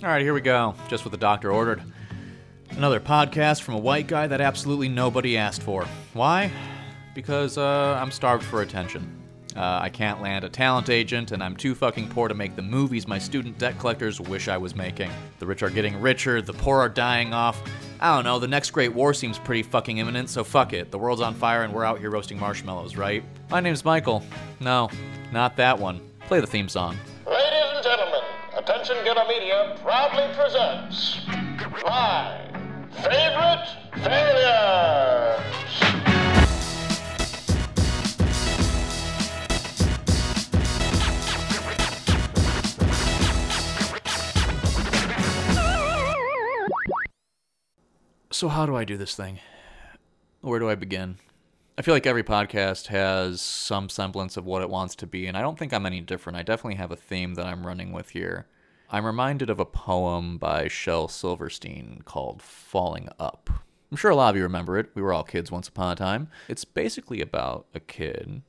[0.00, 0.76] All right, here we go.
[0.88, 1.82] Just what the doctor ordered.
[2.70, 5.86] Another podcast from a white guy that absolutely nobody asked for.
[6.12, 6.52] Why?
[7.16, 9.12] Because uh, I'm starved for attention.
[9.56, 12.62] Uh, I can't land a talent agent, and I'm too fucking poor to make the
[12.62, 15.10] movies my student debt collectors wish I was making.
[15.40, 17.60] The rich are getting richer, the poor are dying off.
[17.98, 20.92] I don't know, the next great war seems pretty fucking imminent, so fuck it.
[20.92, 23.24] The world's on fire and we're out here roasting marshmallows, right?
[23.50, 24.22] My name's Michael.
[24.60, 24.90] No,
[25.32, 26.08] not that one.
[26.28, 26.96] Play the theme song.
[28.88, 31.20] Getter Media proudly presents
[31.84, 32.40] my
[32.90, 33.68] favorite
[34.02, 35.44] failures.
[48.30, 49.38] So, how do I do this thing?
[50.40, 51.18] Where do I begin?
[51.76, 55.36] I feel like every podcast has some semblance of what it wants to be, and
[55.36, 56.38] I don't think I'm any different.
[56.38, 58.46] I definitely have a theme that I'm running with here.
[58.90, 63.50] I'm reminded of a poem by Shel Silverstein called Falling Up.
[63.90, 64.90] I'm sure a lot of you remember it.
[64.94, 66.28] We were all kids once upon a time.
[66.48, 68.40] It's basically about a kid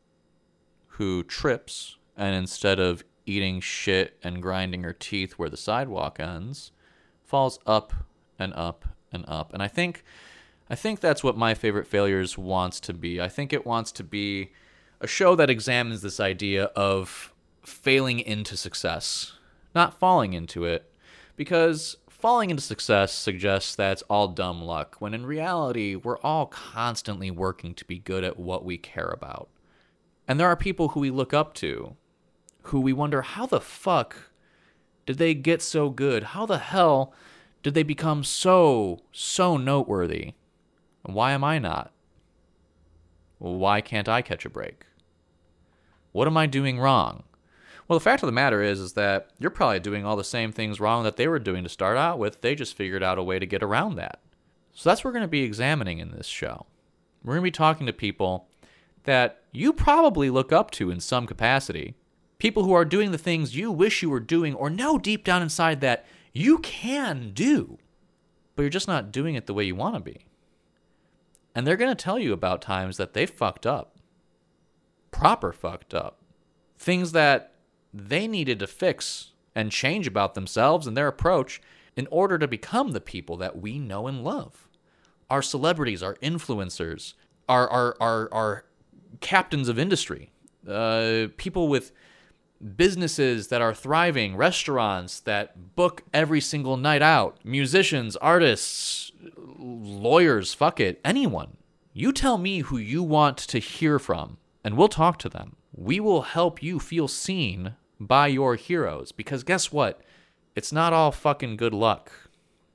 [0.87, 6.71] who trips, and instead of eating shit and grinding her teeth where the sidewalk ends,
[7.25, 7.93] falls up
[8.37, 9.53] and up and up.
[9.53, 10.05] And I think
[10.69, 13.19] I think that's what my favorite failures wants to be.
[13.19, 14.51] I think it wants to be
[15.01, 17.33] a show that examines this idea of
[17.65, 19.33] failing into success,
[19.73, 20.91] not falling into it,
[21.35, 26.45] because falling into success suggests that it's all dumb luck, when in reality, we're all
[26.47, 29.49] constantly working to be good at what we care about.
[30.27, 31.95] And there are people who we look up to,
[32.63, 34.15] who we wonder how the fuck
[35.05, 36.23] did they get so good?
[36.23, 37.13] How the hell
[37.63, 40.33] did they become so, so noteworthy?
[41.03, 41.91] Why am I not?
[43.39, 44.85] Why can't I catch a break?
[46.11, 47.23] What am I doing wrong?
[47.89, 50.51] Well, the fact of the matter is, is that you're probably doing all the same
[50.51, 52.41] things wrong that they were doing to start out with.
[52.41, 54.19] They just figured out a way to get around that.
[54.73, 56.67] So that's what we're going to be examining in this show.
[57.23, 58.47] We're going to be talking to people
[59.05, 61.95] that you probably look up to in some capacity.
[62.37, 65.41] People who are doing the things you wish you were doing or know deep down
[65.41, 67.80] inside that you can do,
[68.55, 70.27] but you're just not doing it the way you want to be.
[71.55, 73.97] And they're going to tell you about times that they fucked up.
[75.09, 76.19] Proper fucked up.
[76.77, 77.55] Things that
[77.94, 81.61] they needed to fix and change about themselves and their approach
[81.95, 84.67] in order to become the people that we know and love.
[85.30, 87.14] Our celebrities, our influencers,
[87.48, 88.66] our, our, our, our
[89.22, 90.32] captains of industry,
[90.67, 91.92] uh, people with
[92.76, 99.11] businesses that are thriving, restaurants that book every single night out, musicians, artists,
[99.58, 101.58] lawyers, fuck it, anyone.
[101.94, 105.56] You tell me who you want to hear from, and we'll talk to them.
[105.79, 110.01] We will help you feel seen by your heroes because guess what?
[110.53, 112.11] It's not all fucking good luck.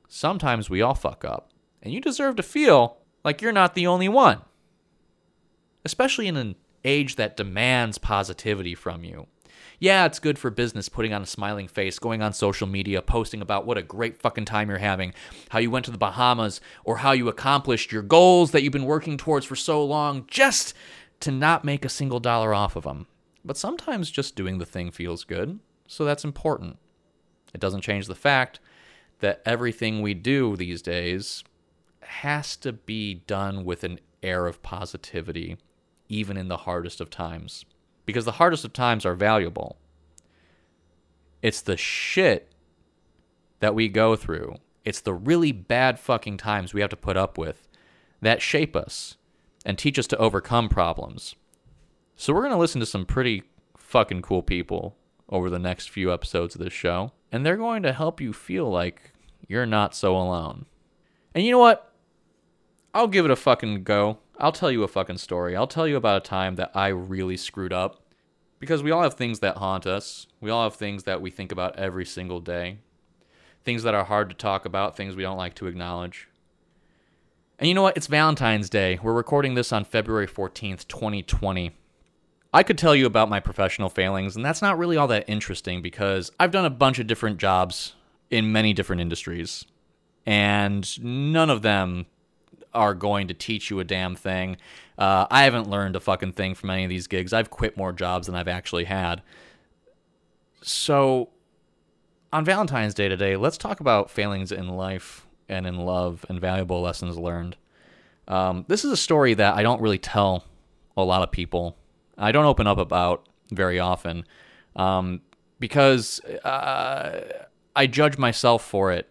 [0.08, 1.50] Sometimes we all fuck up,
[1.82, 4.40] and you deserve to feel like you're not the only one.
[5.84, 9.26] Especially in an age that demands positivity from you
[9.78, 13.42] yeah, it's good for business putting on a smiling face, going on social media, posting
[13.42, 15.12] about what a great fucking time you're having,
[15.50, 18.84] how you went to the Bahamas, or how you accomplished your goals that you've been
[18.84, 20.74] working towards for so long just
[21.24, 23.06] to not make a single dollar off of them.
[23.44, 26.78] But sometimes just doing the thing feels good, so that's important.
[27.52, 28.60] It doesn't change the fact
[29.20, 31.44] that everything we do these days
[32.00, 35.56] has to be done with an air of positivity,
[36.08, 37.64] even in the hardest of times
[38.06, 39.76] because the hardest of times are valuable.
[41.42, 42.52] It's the shit
[43.60, 47.38] that we go through, it's the really bad fucking times we have to put up
[47.38, 47.66] with
[48.20, 49.16] that shape us
[49.64, 51.34] and teach us to overcome problems.
[52.16, 53.42] So, we're going to listen to some pretty
[53.76, 54.96] fucking cool people
[55.28, 58.70] over the next few episodes of this show, and they're going to help you feel
[58.70, 59.12] like
[59.48, 60.66] you're not so alone.
[61.34, 61.92] And you know what?
[62.92, 64.18] I'll give it a fucking go.
[64.38, 65.56] I'll tell you a fucking story.
[65.56, 68.00] I'll tell you about a time that I really screwed up.
[68.60, 70.26] Because we all have things that haunt us.
[70.40, 72.78] We all have things that we think about every single day.
[73.64, 76.28] Things that are hard to talk about, things we don't like to acknowledge.
[77.58, 77.96] And you know what?
[77.96, 78.98] It's Valentine's Day.
[79.00, 81.70] We're recording this on February 14th, 2020.
[82.52, 85.80] I could tell you about my professional failings, and that's not really all that interesting
[85.80, 87.94] because I've done a bunch of different jobs
[88.28, 89.64] in many different industries,
[90.26, 92.06] and none of them
[92.72, 94.56] are going to teach you a damn thing.
[94.98, 97.32] Uh, I haven't learned a fucking thing from any of these gigs.
[97.32, 99.22] I've quit more jobs than I've actually had.
[100.60, 101.28] So,
[102.32, 106.80] on Valentine's Day today, let's talk about failings in life and in love and valuable
[106.80, 107.56] lessons learned.
[108.28, 110.44] Um, this is a story that I don't really tell
[110.96, 111.76] a lot of people.
[112.16, 114.24] I don't open up about very often
[114.76, 115.20] um,
[115.58, 117.20] because uh,
[117.76, 119.08] I judge myself for it,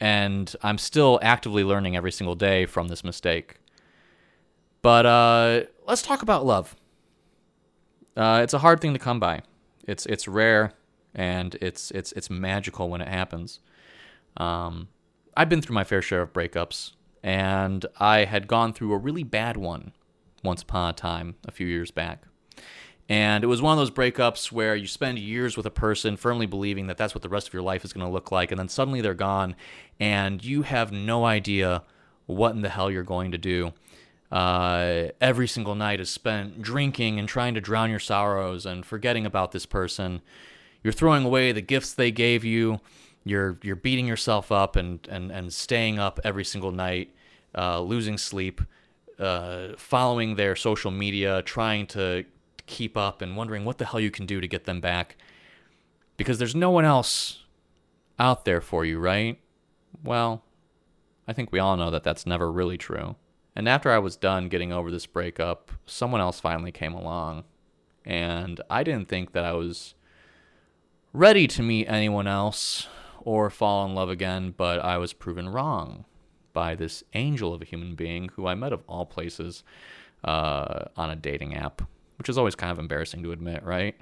[0.00, 3.56] and I'm still actively learning every single day from this mistake.
[4.82, 6.76] But uh, let's talk about love.
[8.16, 9.42] Uh, it's a hard thing to come by.
[9.86, 10.72] It's it's rare,
[11.14, 13.60] and it's it's it's magical when it happens.
[14.36, 14.88] Um,
[15.36, 16.92] I've been through my fair share of breakups,
[17.22, 19.92] and I had gone through a really bad one
[20.42, 22.22] once upon a time a few years back.
[23.08, 26.46] And it was one of those breakups where you spend years with a person firmly
[26.46, 28.50] believing that that's what the rest of your life is going to look like.
[28.50, 29.56] And then suddenly they're gone,
[30.00, 31.82] and you have no idea
[32.26, 33.72] what in the hell you're going to do.
[34.32, 39.26] Uh, every single night is spent drinking and trying to drown your sorrows and forgetting
[39.26, 40.22] about this person.
[40.82, 42.80] You're throwing away the gifts they gave you.
[43.24, 47.14] You're you're beating yourself up and and and staying up every single night,
[47.56, 48.60] uh, losing sleep,
[49.18, 52.24] uh, following their social media, trying to
[52.66, 55.16] keep up and wondering what the hell you can do to get them back
[56.16, 57.44] because there's no one else
[58.18, 59.38] out there for you, right?
[60.02, 60.42] Well,
[61.26, 63.16] I think we all know that that's never really true.
[63.56, 67.44] And after I was done getting over this breakup, someone else finally came along.
[68.04, 69.94] And I didn't think that I was
[71.12, 72.88] ready to meet anyone else
[73.24, 76.04] or fall in love again, but I was proven wrong
[76.52, 79.64] by this angel of a human being who I met of all places
[80.22, 81.82] uh, on a dating app
[82.16, 83.94] which is always kind of embarrassing to admit, right?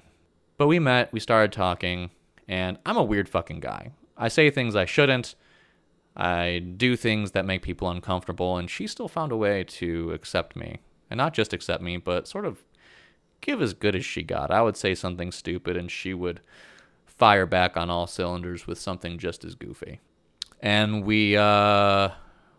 [0.58, 2.10] But we met, we started talking,
[2.48, 3.92] and I'm a weird fucking guy.
[4.16, 5.34] I say things I shouldn't.
[6.14, 10.56] I do things that make people uncomfortable, and she still found a way to accept
[10.56, 10.78] me.
[11.10, 12.62] And not just accept me, but sort of
[13.40, 14.50] give as good as she got.
[14.50, 16.40] I would say something stupid, and she would
[17.22, 20.00] fire back on all cylinders with something just as goofy.
[20.58, 22.08] And we uh,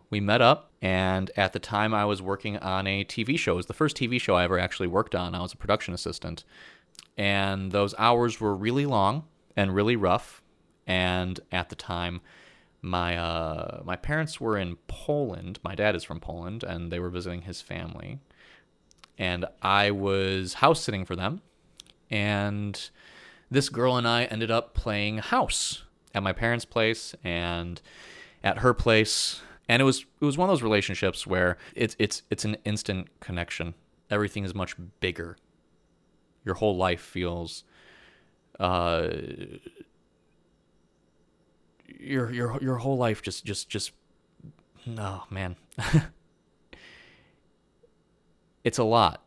[0.08, 3.52] we met up, and at the time I was working on a TV show.
[3.52, 5.34] It was the first TV show I ever actually worked on.
[5.34, 6.44] I was a production assistant.
[7.18, 9.24] And those hours were really long
[9.54, 10.42] and really rough.
[10.86, 12.22] And at the time,
[12.80, 15.58] my uh, my parents were in Poland.
[15.62, 18.18] My dad is from Poland, and they were visiting his family.
[19.18, 21.42] And I was house sitting for them.
[22.10, 22.80] And
[23.54, 25.84] this girl and I ended up playing house
[26.14, 27.80] at my parents' place and
[28.42, 32.22] at her place and it was it was one of those relationships where it's it's
[32.30, 33.74] it's an instant connection.
[34.10, 35.36] Everything is much bigger.
[36.44, 37.64] Your whole life feels
[38.60, 39.08] uh
[41.86, 43.92] your your your whole life just just just
[44.98, 45.56] oh man.
[48.64, 49.22] it's a lot.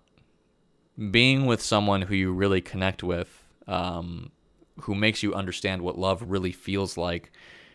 [1.11, 4.31] Being with someone who you really connect with, um,
[4.81, 7.31] who makes you understand what love really feels like,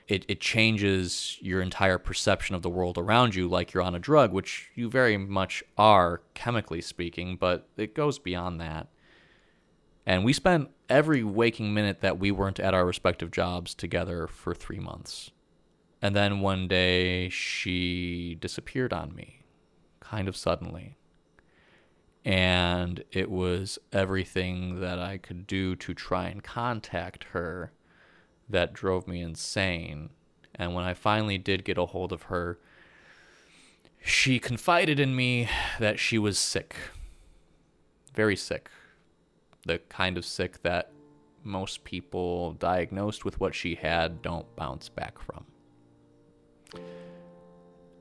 [0.09, 4.01] it, it changes your entire perception of the world around you like you're on a
[4.01, 8.89] drug, which you very much are, chemically speaking, but it goes beyond that.
[10.05, 14.55] And we spent every waking minute that we weren't at our respective jobs together for
[14.55, 15.31] three months.
[16.03, 19.45] And then one day she disappeared on me,
[20.01, 20.97] kind of suddenly.
[22.25, 27.73] And it was everything that I could do to try and contact her
[28.49, 30.11] that drove me insane.
[30.55, 32.59] And when I finally did get a hold of her,
[34.05, 35.49] she confided in me
[35.79, 36.77] that she was sick.
[38.15, 38.71] Very sick.
[39.65, 40.93] The kind of sick that
[41.45, 45.45] most people diagnosed with what she had don't bounce back from.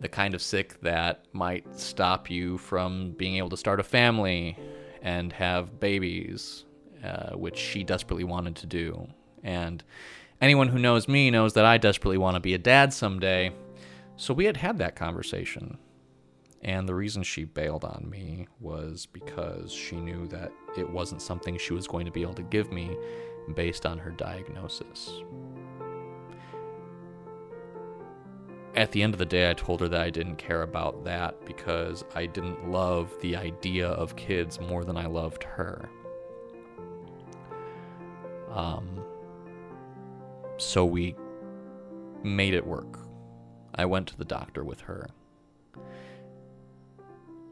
[0.01, 4.57] The kind of sick that might stop you from being able to start a family
[5.01, 6.65] and have babies,
[7.03, 9.07] uh, which she desperately wanted to do.
[9.43, 9.83] And
[10.41, 13.53] anyone who knows me knows that I desperately want to be a dad someday.
[14.17, 15.77] So we had had that conversation.
[16.63, 21.57] And the reason she bailed on me was because she knew that it wasn't something
[21.57, 22.95] she was going to be able to give me
[23.55, 25.21] based on her diagnosis.
[28.81, 31.45] At the end of the day, I told her that I didn't care about that
[31.45, 35.87] because I didn't love the idea of kids more than I loved her.
[38.49, 39.03] Um,
[40.57, 41.15] so we
[42.23, 42.97] made it work.
[43.75, 45.11] I went to the doctor with her.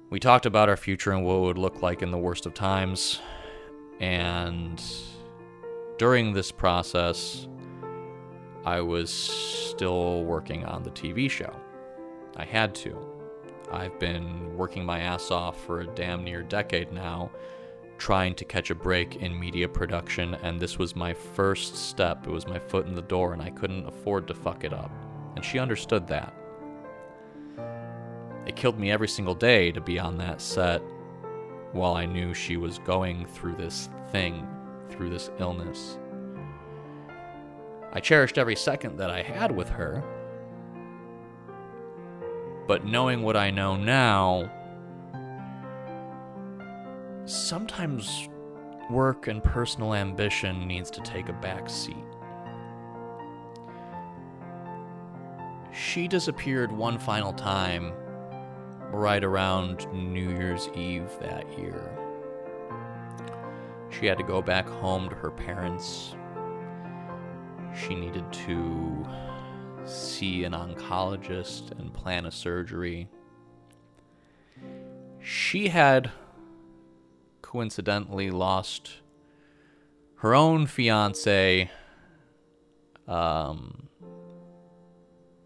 [0.09, 2.55] We talked about our future and what it would look like in the worst of
[2.55, 3.21] times.
[3.99, 4.83] And
[5.99, 7.47] during this process,
[8.69, 11.51] I was still working on the TV show.
[12.37, 12.95] I had to.
[13.71, 17.31] I've been working my ass off for a damn near decade now
[17.97, 22.27] trying to catch a break in media production, and this was my first step.
[22.27, 24.91] It was my foot in the door, and I couldn't afford to fuck it up.
[25.35, 26.31] And she understood that.
[28.45, 30.83] It killed me every single day to be on that set
[31.71, 34.47] while I knew she was going through this thing,
[34.89, 35.98] through this illness.
[37.91, 40.03] I cherished every second that I had with her.
[42.67, 44.51] But knowing what I know now,
[47.25, 48.29] sometimes
[48.91, 51.95] work and personal ambition needs to take a back seat.
[55.71, 57.93] She disappeared one final time
[58.91, 61.95] right around New Year's Eve that year.
[63.89, 66.15] She had to go back home to her parents.
[67.75, 69.05] She needed to
[69.85, 73.07] see an oncologist and plan a surgery.
[75.21, 76.11] She had
[77.41, 79.01] coincidentally lost
[80.17, 81.71] her own fiance
[83.07, 83.89] um,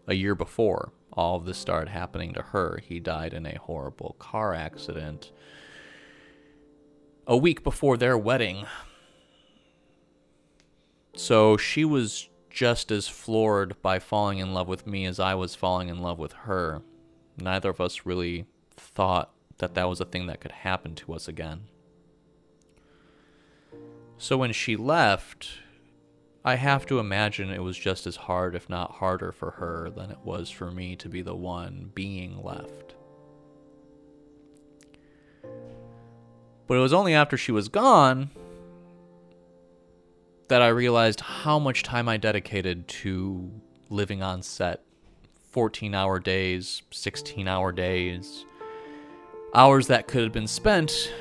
[0.06, 2.80] a year before all of this started happening to her.
[2.84, 5.32] He died in a horrible car accident
[7.26, 8.66] a week before their wedding.
[11.16, 15.54] So she was just as floored by falling in love with me as I was
[15.54, 16.82] falling in love with her.
[17.36, 21.28] Neither of us really thought that that was a thing that could happen to us
[21.28, 21.64] again.
[24.18, 25.58] So when she left,
[26.44, 30.10] I have to imagine it was just as hard, if not harder, for her than
[30.10, 32.94] it was for me to be the one being left.
[36.66, 38.30] But it was only after she was gone
[40.48, 43.50] that I realized how much time I dedicated to
[43.88, 44.82] living on set
[45.52, 48.44] 14 hour days, 16 hour days,
[49.54, 51.12] hours that could have been spent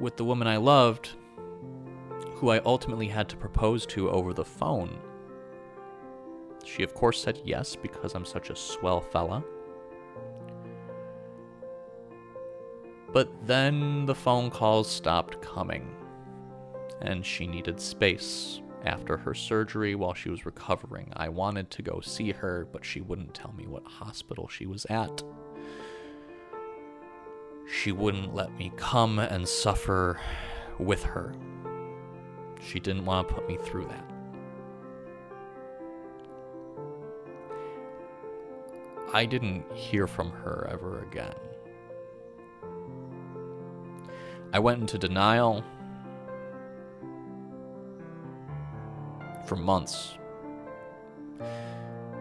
[0.00, 1.10] with the woman I loved,
[2.34, 4.98] who I ultimately had to propose to over the phone.
[6.64, 9.44] She, of course, said yes because I'm such a swell fella.
[13.12, 15.94] But then the phone calls stopped coming,
[17.02, 21.12] and she needed space after her surgery while she was recovering.
[21.14, 24.84] I wanted to go see her, but she wouldn't tell me what hospital she was
[24.86, 25.22] at.
[27.70, 30.20] She wouldn't let me come and suffer
[30.78, 31.34] with her.
[32.60, 34.10] She didn't want to put me through that.
[39.14, 41.34] I didn't hear from her ever again.
[44.54, 45.64] I went into denial
[49.46, 50.16] for months.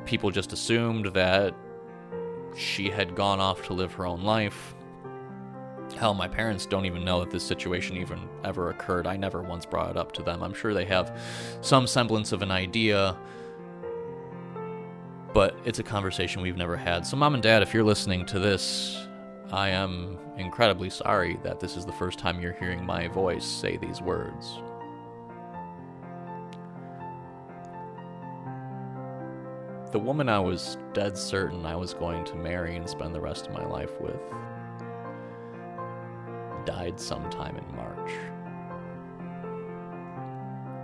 [0.05, 1.53] People just assumed that
[2.55, 4.75] she had gone off to live her own life.
[5.97, 9.07] Hell, my parents don't even know that this situation even ever occurred.
[9.07, 10.41] I never once brought it up to them.
[10.41, 11.19] I'm sure they have
[11.61, 13.15] some semblance of an idea,
[15.33, 17.05] but it's a conversation we've never had.
[17.05, 19.05] So, mom and dad, if you're listening to this,
[19.51, 23.77] I am incredibly sorry that this is the first time you're hearing my voice say
[23.77, 24.61] these words.
[29.91, 33.47] The woman I was dead certain I was going to marry and spend the rest
[33.47, 34.21] of my life with
[36.65, 38.11] died sometime in March.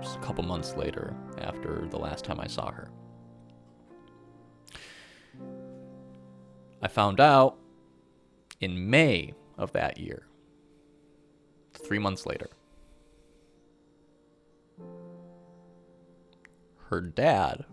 [0.03, 2.89] Just a couple months later, after the last time I saw her.
[6.81, 7.57] I found out
[8.59, 10.27] in May of that year,
[11.73, 12.49] three months later.
[16.89, 17.65] Her dad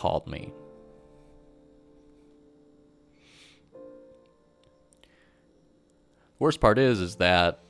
[0.00, 0.50] called me.
[6.38, 7.60] Worst part is is that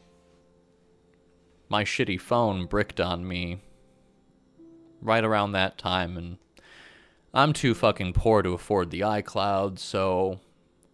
[1.68, 3.58] my shitty phone bricked on me
[5.02, 6.38] right around that time and
[7.34, 10.38] I'm too fucking poor to afford the iCloud, so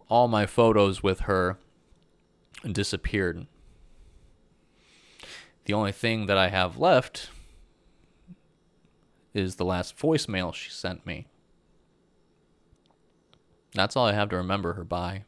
[0.09, 1.59] all my photos with her
[2.63, 3.45] disappeared.
[5.65, 7.29] The only thing that I have left
[9.37, 11.27] is the last voicemail she sent me.
[13.73, 15.23] That's all I have to remember her by.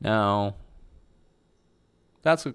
[0.00, 0.54] Now,
[2.22, 2.54] that's a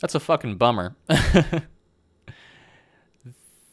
[0.00, 0.96] that's a fucking bummer.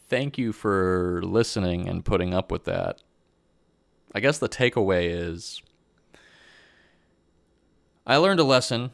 [0.07, 3.01] Thank you for listening and putting up with that.
[4.13, 5.61] I guess the takeaway is
[8.09, 8.89] I learned a lesson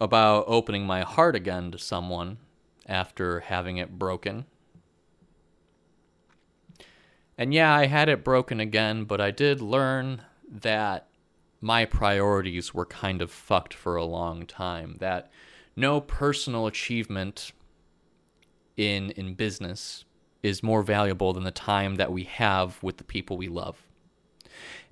[0.00, 2.38] about opening my heart again to someone
[2.84, 4.46] after having it broken.
[7.38, 11.06] And yeah, I had it broken again, but I did learn that
[11.60, 14.96] my priorities were kind of fucked for a long time.
[14.98, 15.30] That
[15.76, 17.52] no personal achievement
[18.76, 20.04] in in business
[20.42, 23.85] is more valuable than the time that we have with the people we love.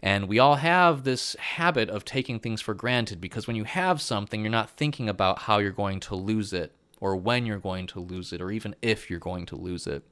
[0.02, 4.02] And we all have this habit of taking things for granted because when you have
[4.02, 7.86] something, you're not thinking about how you're going to lose it or when you're going
[7.86, 10.02] to lose it or even if you're going to lose it.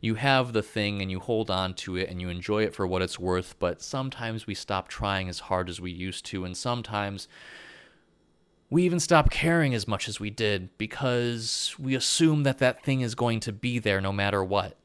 [0.00, 2.86] You have the thing and you hold on to it and you enjoy it for
[2.86, 6.56] what it's worth, but sometimes we stop trying as hard as we used to, and
[6.56, 7.26] sometimes
[8.68, 13.00] we even stop caring as much as we did because we assume that that thing
[13.00, 14.76] is going to be there no matter what.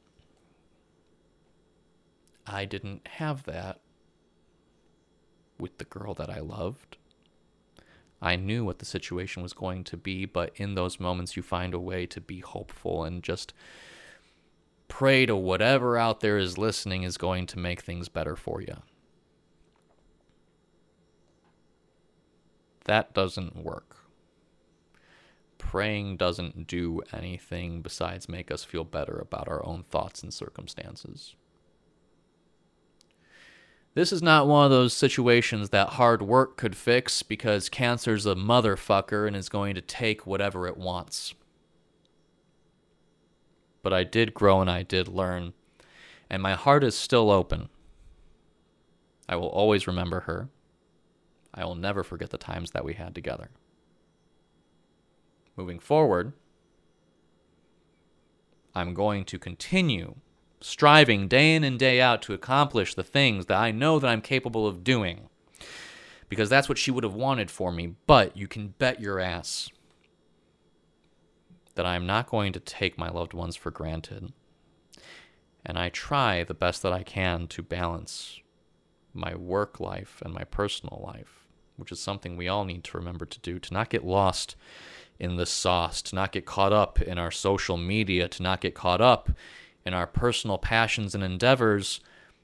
[2.46, 3.80] I didn't have that
[5.62, 6.98] with the girl that I loved.
[8.22, 11.74] I knew what the situation was going to be, but in those moments, you find
[11.74, 13.54] a way to be hopeful and just
[14.88, 18.76] pray to whatever out there is listening is going to make things better for you.
[22.86, 23.96] That doesn't work.
[25.58, 31.36] Praying doesn't do anything besides make us feel better about our own thoughts and circumstances.
[33.94, 38.36] This is not one of those situations that hard work could fix because cancer's a
[38.36, 41.34] motherfucker and is going to take whatever it wants.
[43.84, 45.54] But I did grow and I did learn,
[46.30, 47.68] and my heart is still open.
[49.28, 50.48] I will always remember her.
[51.54, 53.50] I will never forget the times that we had together.
[55.58, 56.32] Moving forward,
[58.74, 60.16] I'm going to continue
[60.62, 64.22] striving day in and day out to accomplish the things that I know that I'm
[64.22, 65.30] capable of doing.
[66.30, 67.96] Because that's what she would have wanted for me.
[68.08, 69.70] But you can bet your ass
[71.76, 74.32] that I am not going to take my loved ones for granted.
[75.66, 78.40] And I try the best that I can to balance
[79.14, 83.26] my work life and my personal life, which is something we all need to remember
[83.26, 84.56] to do, to not get lost
[85.20, 88.74] in the sauce, to not get caught up in our social media, to not get
[88.74, 89.30] caught up
[89.86, 92.00] in our personal passions and endeavors,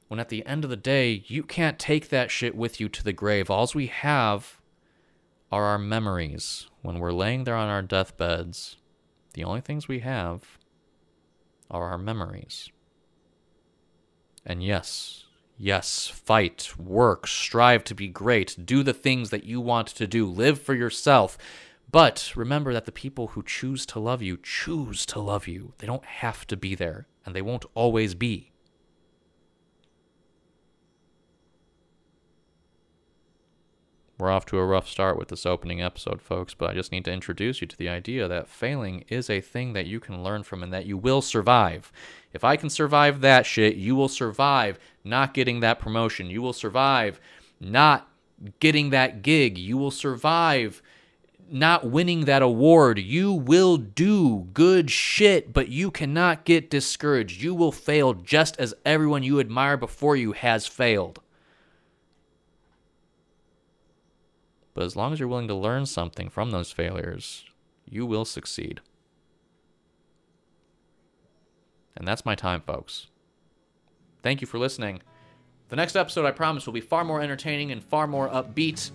[0.07, 3.03] when at the end of the day, you can't take that shit with you to
[3.03, 3.49] the grave.
[3.49, 4.61] Alls we have
[5.51, 6.67] are our memories.
[6.81, 8.77] When we're laying there on our deathbeds,
[9.33, 10.57] the only things we have
[11.69, 12.69] are our memories.
[14.45, 15.25] And yes,
[15.57, 20.25] yes, fight, work, strive to be great, do the things that you want to do,
[20.25, 21.37] live for yourself.
[21.89, 25.73] But remember that the people who choose to love you choose to love you.
[25.77, 28.51] They don't have to be there and they won't always be.
[34.17, 37.03] We're off to a rough start with this opening episode, folks, but I just need
[37.05, 40.41] to introduce you to the idea that failing is a thing that you can learn
[40.41, 41.91] from and that you will survive.
[42.31, 46.29] If I can survive that shit, you will survive not getting that promotion.
[46.29, 47.19] You will survive
[47.59, 48.09] not
[48.61, 49.57] getting that gig.
[49.57, 50.81] You will survive
[51.51, 52.99] not winning that award.
[52.99, 57.41] You will do good shit, but you cannot get discouraged.
[57.41, 61.19] You will fail just as everyone you admire before you has failed.
[64.73, 67.45] But as long as you're willing to learn something from those failures,
[67.89, 68.81] you will succeed.
[71.95, 73.07] And that's my time, folks.
[74.21, 75.01] Thank you for listening.
[75.69, 78.91] The next episode, I promise, will be far more entertaining and far more upbeat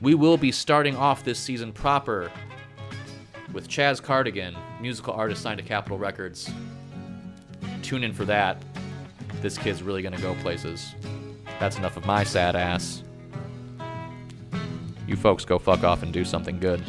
[0.00, 2.30] we will be starting off this season proper
[3.52, 6.50] with Chaz Cardigan, musical artist signed to Capitol Records.
[7.82, 8.62] Tune in for that.
[9.42, 10.94] This kid's really gonna go places.
[11.58, 13.02] That's enough of my sad ass.
[15.06, 16.82] You folks go fuck off and do something good.